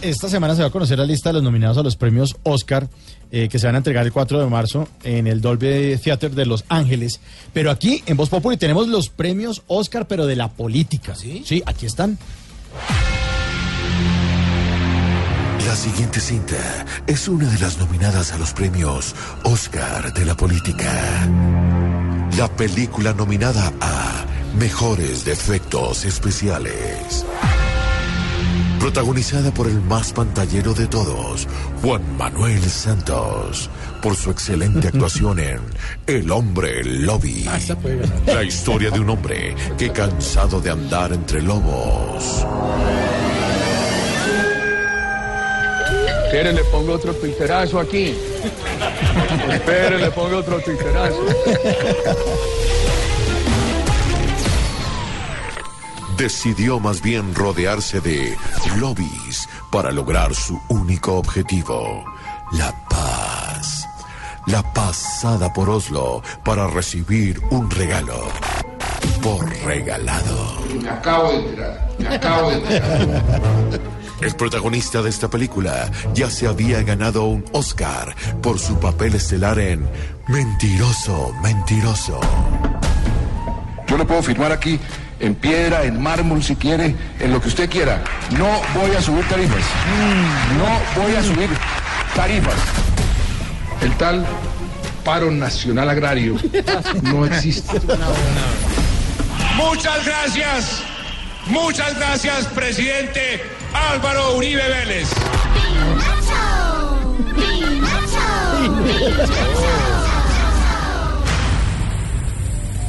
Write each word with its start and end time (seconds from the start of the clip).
Esta 0.00 0.28
semana 0.28 0.54
se 0.54 0.62
va 0.62 0.68
a 0.68 0.70
conocer 0.70 0.96
la 0.98 1.04
lista 1.04 1.30
de 1.30 1.34
los 1.34 1.42
nominados 1.42 1.76
a 1.76 1.82
los 1.82 1.96
premios 1.96 2.36
Oscar 2.44 2.88
eh, 3.32 3.48
que 3.48 3.58
se 3.58 3.66
van 3.66 3.74
a 3.74 3.78
entregar 3.78 4.06
el 4.06 4.12
4 4.12 4.38
de 4.38 4.46
marzo 4.46 4.88
en 5.02 5.26
el 5.26 5.40
Dolby 5.40 5.96
Theater 5.96 6.30
de 6.34 6.46
Los 6.46 6.64
Ángeles. 6.68 7.20
Pero 7.52 7.70
aquí 7.72 8.02
en 8.06 8.16
Voz 8.16 8.28
Populi 8.28 8.56
tenemos 8.56 8.86
los 8.86 9.08
premios 9.08 9.62
Oscar, 9.66 10.06
pero 10.06 10.26
de 10.26 10.36
la 10.36 10.48
política. 10.48 11.16
Sí, 11.16 11.42
sí 11.44 11.62
aquí 11.66 11.86
están. 11.86 12.16
La 15.66 15.74
siguiente 15.76 16.20
cinta 16.20 16.86
es 17.06 17.28
una 17.28 17.50
de 17.50 17.58
las 17.58 17.78
nominadas 17.78 18.32
a 18.32 18.38
los 18.38 18.52
premios 18.52 19.14
Oscar 19.42 20.14
de 20.14 20.24
la 20.24 20.36
política. 20.36 21.28
La 22.38 22.48
película 22.56 23.12
nominada 23.12 23.72
a 23.80 24.24
Mejores 24.58 25.24
Defectos 25.24 26.04
Especiales. 26.04 27.26
Protagonizada 28.80 29.52
por 29.52 29.66
el 29.66 29.80
más 29.82 30.12
pantallero 30.12 30.72
de 30.72 30.86
todos, 30.86 31.46
Juan 31.82 32.16
Manuel 32.16 32.62
Santos, 32.62 33.68
por 34.02 34.16
su 34.16 34.30
excelente 34.30 34.88
actuación 34.88 35.38
en 35.40 35.60
El 36.06 36.30
hombre 36.30 36.82
lobby. 36.84 37.44
La 38.26 38.44
historia 38.44 38.90
de 38.90 39.00
un 39.00 39.10
hombre 39.10 39.54
que 39.76 39.90
cansado 39.90 40.60
de 40.60 40.70
andar 40.70 41.12
entre 41.12 41.42
lobos, 41.42 42.46
Espere, 46.28 46.52
le 46.52 46.64
pongo 46.64 46.92
otro 46.92 47.14
twitterazo 47.14 47.80
aquí. 47.80 48.14
Espere, 49.50 49.98
le 49.98 50.10
pongo 50.10 50.36
otro 50.36 50.60
twitterazo. 50.60 51.24
Decidió 56.18 56.80
más 56.80 57.00
bien 57.00 57.32
rodearse 57.32 58.00
de 58.00 58.36
lobbies 58.76 59.48
para 59.70 59.92
lograr 59.92 60.34
su 60.34 60.60
único 60.68 61.14
objetivo, 61.14 62.04
la 62.52 62.74
paz. 62.90 63.86
La 64.46 64.62
pasada 64.72 65.52
por 65.52 65.70
Oslo 65.70 66.22
para 66.44 66.66
recibir 66.66 67.40
un 67.50 67.70
regalo. 67.70 68.18
Por 69.22 69.48
regalado. 69.64 70.58
Me 70.82 70.90
acabo 70.90 71.30
de 71.30 71.36
enterar, 71.36 71.88
me 71.98 72.08
acabo 72.08 72.50
de 72.50 72.56
enterar. 72.56 73.80
El 74.20 74.34
protagonista 74.34 75.00
de 75.02 75.10
esta 75.10 75.30
película 75.30 75.88
ya 76.14 76.28
se 76.28 76.48
había 76.48 76.82
ganado 76.82 77.26
un 77.26 77.44
Oscar 77.52 78.16
por 78.42 78.58
su 78.58 78.80
papel 78.80 79.14
estelar 79.14 79.60
en 79.60 79.88
Mentiroso, 80.26 81.32
Mentiroso. 81.40 82.18
Yo 83.86 83.96
le 83.96 84.04
puedo 84.04 84.22
firmar 84.22 84.50
aquí 84.50 84.80
en 85.20 85.34
piedra, 85.34 85.84
en 85.84 86.00
mármol 86.00 86.42
si 86.42 86.56
quiere, 86.56 86.94
en 87.20 87.32
lo 87.32 87.40
que 87.40 87.48
usted 87.48 87.68
quiera. 87.68 88.02
No 88.38 88.48
voy 88.74 88.94
a 88.96 89.02
subir 89.02 89.26
tarifas. 89.28 89.62
No 90.56 91.02
voy 91.02 91.14
a 91.14 91.22
subir 91.22 91.48
tarifas. 92.14 92.54
El 93.82 93.92
tal 93.96 94.26
paro 95.04 95.30
nacional 95.30 95.88
agrario 95.88 96.36
no 97.02 97.24
existe. 97.26 97.80
Muchas 99.56 100.04
gracias. 100.04 100.82
Muchas 101.46 101.96
gracias, 101.96 102.44
presidente 102.46 103.42
Álvaro 103.72 104.36
Uribe 104.36 104.68
Vélez. 104.68 105.08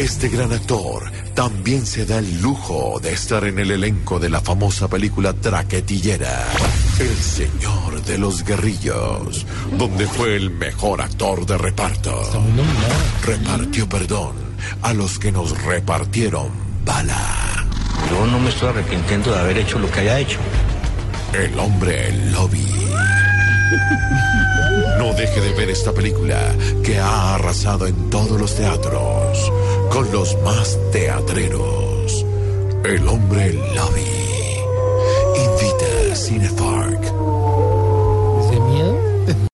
Este 0.00 0.30
gran 0.30 0.50
actor 0.50 1.12
también 1.34 1.84
se 1.84 2.06
da 2.06 2.20
el 2.20 2.40
lujo 2.40 2.98
de 3.02 3.12
estar 3.12 3.44
en 3.44 3.58
el 3.58 3.70
elenco 3.70 4.18
de 4.18 4.30
la 4.30 4.40
famosa 4.40 4.88
película 4.88 5.34
Traquetillera, 5.34 6.46
El 6.98 7.14
Señor 7.14 8.02
de 8.04 8.16
los 8.16 8.42
Guerrillos, 8.42 9.44
donde 9.76 10.06
fue 10.06 10.36
el 10.36 10.52
mejor 10.52 11.02
actor 11.02 11.44
de 11.44 11.58
reparto. 11.58 12.18
Repartió 13.26 13.86
perdón 13.90 14.36
a 14.80 14.94
los 14.94 15.18
que 15.18 15.32
nos 15.32 15.62
repartieron 15.64 16.48
bala. 16.82 17.66
Yo 18.10 18.26
no 18.26 18.40
me 18.40 18.48
estoy 18.48 18.70
arrepintiendo 18.70 19.30
de 19.32 19.38
haber 19.38 19.58
hecho 19.58 19.78
lo 19.78 19.90
que 19.90 20.00
haya 20.00 20.18
hecho. 20.18 20.38
El 21.34 21.58
hombre 21.58 22.10
lobby. 22.32 22.64
No 24.98 25.12
deje 25.14 25.40
de 25.40 25.52
ver 25.54 25.70
esta 25.70 25.92
película 25.92 26.54
que 26.82 26.98
ha 26.98 27.34
arrasado 27.34 27.86
en 27.86 28.10
todos 28.10 28.40
los 28.40 28.54
teatros 28.54 29.52
con 29.90 30.10
los 30.12 30.36
más 30.42 30.78
teatreros. 30.92 32.24
El 32.84 33.06
hombre 33.06 33.52
lobby. 33.52 34.10
Invita 35.36 36.12
a 36.12 36.16
Cinefark. 36.16 36.69